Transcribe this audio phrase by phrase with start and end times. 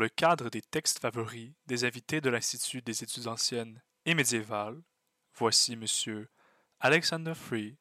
[0.00, 4.80] le cadre des textes favoris des invités de l'Institut des études anciennes et médiévales,
[5.34, 5.84] voici M.
[6.80, 7.76] Alexander Free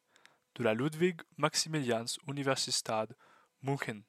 [0.56, 3.08] de la Ludwig Maximilians Universität
[3.64, 4.02] München.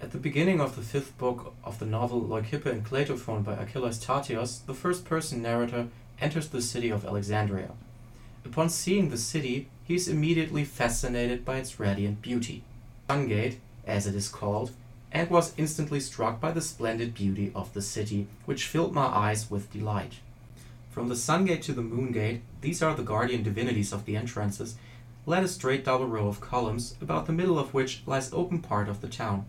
[0.00, 3.98] At the beginning of the fifth book of the novel Leucippe and Clitophon by Achilles
[3.98, 5.88] Tatius, the first person narrator
[6.20, 7.72] enters the city of Alexandria.
[8.44, 12.62] Upon seeing the city, he is immediately fascinated by its radiant beauty,
[13.08, 14.70] Sungate, as it is called,
[15.12, 19.50] and was instantly struck by the splendid beauty of the city, which filled my eyes
[19.50, 20.14] with delight.
[20.90, 24.16] From the Sun Gate to the Moon Gate, these are the guardian divinities of the
[24.16, 24.76] entrances,
[25.26, 28.88] led a straight double row of columns, about the middle of which lies open part
[28.88, 29.46] of the town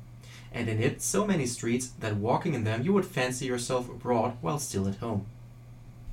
[0.51, 4.35] and in it so many streets that walking in them you would fancy yourself abroad
[4.41, 5.25] while still at home.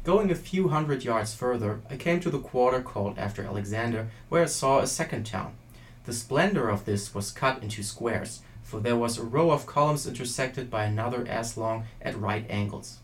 [0.05, 4.45] Going a few hundred yards further, I came to the quarter called after Alexander, where
[4.45, 5.55] I saw a second town.
[6.07, 10.07] The splendor of this was cut into squares, for there was a row of columns
[10.07, 12.99] intersected by another as long at right angles.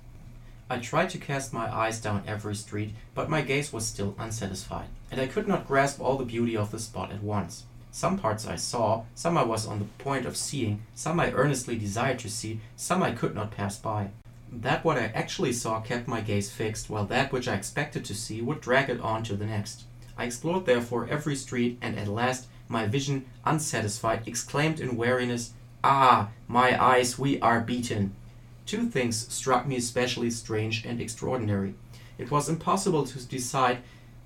[0.69, 4.89] I tried to cast my eyes down every street, but my gaze was still unsatisfied,
[5.11, 7.65] and I could not grasp all the beauty of the spot at once.
[7.91, 11.79] Some parts I saw, some I was on the point of seeing, some I earnestly
[11.79, 14.11] desired to see, some I could not pass by.
[14.53, 18.15] That what I actually saw kept my gaze fixed, while that which I expected to
[18.15, 19.85] see would drag it on to the next.
[20.19, 26.28] I explored therefore every street, and at last, my vision unsatisfied, exclaimed in weariness, Ah,
[26.47, 28.14] my eyes, we are beaten!
[28.67, 31.75] Two things struck me especially strange and extraordinary.
[32.19, 33.78] It was impossible to decide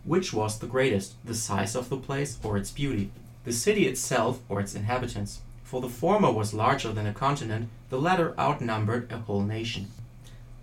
[0.05, 3.13] which was the greatest, the size of the place or its beauty
[3.49, 7.99] the city itself or its inhabitants, for the former was larger than a continent, the
[7.99, 9.89] latter outnumbered a whole nation.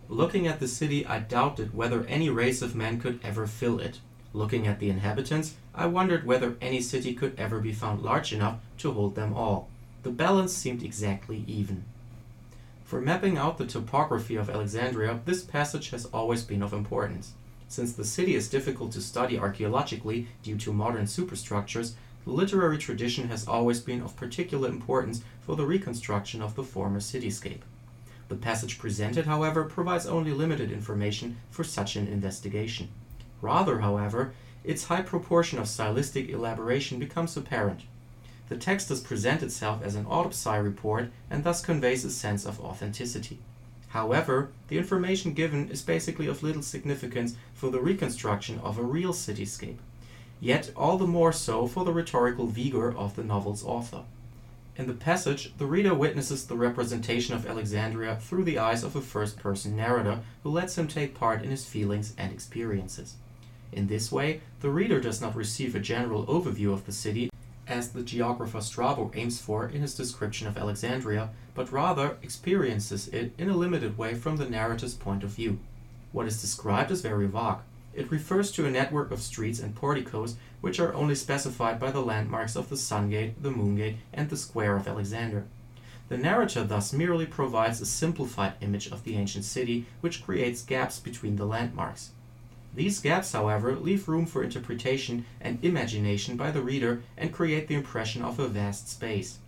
[0.07, 3.99] Looking at the city, I doubted whether any race of men could ever fill it.
[4.35, 8.59] Looking at the inhabitants, I wondered whether any city could ever be found large enough
[8.79, 9.69] to hold them all.
[10.03, 11.85] The balance seemed exactly even.
[12.83, 17.31] For mapping out the topography of Alexandria, this passage has always been of importance.
[17.69, 21.95] Since the city is difficult to study archaeologically due to modern superstructures,
[22.25, 26.99] the literary tradition has always been of particular importance for the reconstruction of the former
[26.99, 27.61] cityscape.
[28.27, 32.89] The passage presented, however, provides only limited information for such an investigation.
[33.41, 37.81] Rather, however, its high proportion of stylistic elaboration becomes apparent.
[38.49, 42.59] The text does present itself as an autopsy report and thus conveys a sense of
[42.59, 43.39] authenticity.
[43.89, 49.13] However, the information given is basically of little significance for the reconstruction of a real
[49.13, 49.77] cityscape
[50.39, 54.03] yet all the more so for the rhetorical vigor of the novel's author.
[54.77, 59.01] In the passage, the reader witnesses the representation of Alexandria through the eyes of a
[59.01, 63.15] first person narrator who lets him take part in his feelings and experiences.
[63.71, 67.29] In this way, the reader does not receive a general overview of the city,
[67.67, 73.33] as the geographer Strabo aims for in his description of Alexandria, but rather experiences it
[73.37, 75.59] in a limited way from the narrator's point of view.
[76.11, 77.57] What is described is very vague.
[77.93, 82.01] It refers to a network of streets and porticos which are only specified by the
[82.01, 85.45] landmarks of the Sungate, the Moon Gate, and the Square of Alexander.
[86.07, 90.99] The narrator thus merely provides a simplified image of the ancient city which creates gaps
[90.99, 92.11] between the landmarks.
[92.75, 97.75] These gaps, however, leave room for interpretation and imagination by the reader and create the
[97.75, 99.39] impression of a vast space.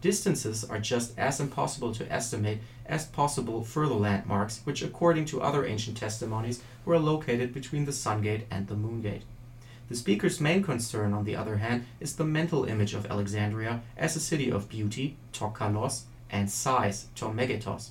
[0.00, 5.66] Distances are just as impossible to estimate as possible further landmarks, which, according to other
[5.66, 9.22] ancient testimonies, were located between the Sun Gate and the Moongate.
[9.88, 14.16] The speaker's main concern, on the other hand, is the mental image of Alexandria as
[14.16, 17.90] a city of beauty, to kallos, and size, to megethos.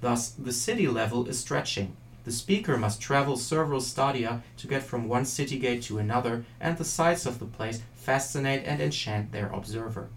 [0.00, 1.96] Thus, the city level is stretching.
[2.24, 6.76] The speaker must travel several stadia to get from one city gate to another, and
[6.76, 10.08] the sights of the place fascinate and enchant their observer.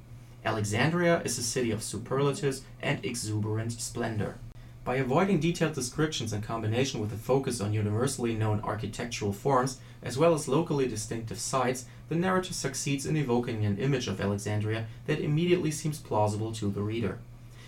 [0.43, 4.37] Alexandria is a city of superlatives and exuberant splendor.
[4.83, 10.17] By avoiding detailed descriptions in combination with a focus on universally known architectural forms, as
[10.17, 15.21] well as locally distinctive sites, the narrator succeeds in evoking an image of Alexandria that
[15.21, 17.19] immediately seems plausible to the reader.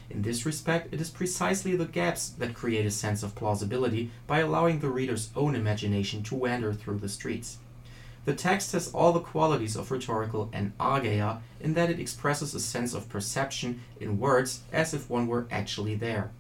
[0.09, 4.39] In this respect, it is precisely the gaps that create a sense of plausibility by
[4.39, 7.57] allowing the reader's own imagination to wander through the streets.
[8.25, 12.93] The text has all the qualities of rhetorical enargeia in that it expresses a sense
[12.93, 16.31] of perception in words as if one were actually there.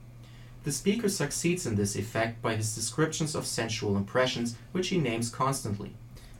[0.63, 5.29] The speaker succeeds in this effect by his descriptions of sensual impressions, which he names
[5.29, 5.93] constantly,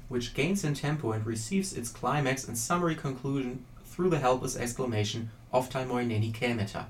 [0.09, 5.29] which gains in tempo and receives its climax and summary conclusion through the helpless exclamation
[5.53, 6.85] "Ophthalmoi kemeta."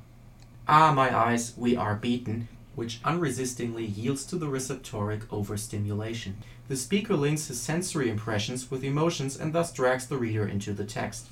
[0.68, 6.38] Ah, my eyes, we are beaten, which unresistingly yields to the receptoric overstimulation.
[6.70, 10.84] The speaker links his sensory impressions with emotions and thus drags the reader into the
[10.84, 11.28] text.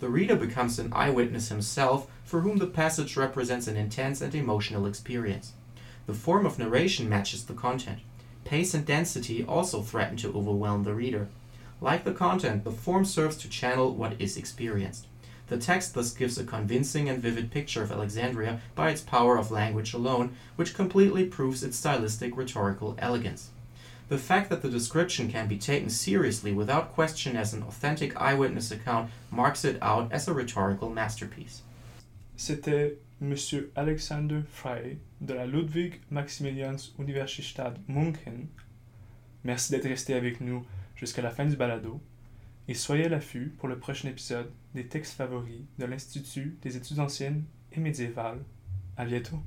[0.00, 4.86] The reader becomes an eyewitness himself for whom the passage represents an intense and emotional
[4.86, 5.52] experience.
[6.06, 8.00] The form of narration matches the content.
[8.44, 11.28] Pace and density also threaten to overwhelm the reader.
[11.80, 15.06] Like the content, the form serves to channel what is experienced.
[15.52, 19.50] The text thus gives a convincing and vivid picture of Alexandria by its power of
[19.50, 23.50] language alone, which completely proves its stylistic rhetorical elegance.
[24.08, 28.70] The fact that the description can be taken seriously without question as an authentic eyewitness
[28.70, 31.60] account marks it out as a rhetorical masterpiece.
[32.34, 33.36] C'était M.
[33.76, 38.48] Alexander Free de la Ludwig Maximilians Universität München.
[39.44, 40.64] Merci d'être resté avec nous
[40.96, 42.00] jusqu'à la fin du balado
[42.68, 47.00] et soyez à l'affût pour le prochain épisode des textes favoris de l'Institut des études
[47.00, 48.44] anciennes et médiévales.
[48.96, 49.40] À bientôt!